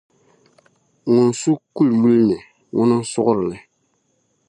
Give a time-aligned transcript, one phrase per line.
[1.13, 2.37] Ŋun su kuli yuli ni,
[2.77, 3.57] ŋuna n-surigiri li.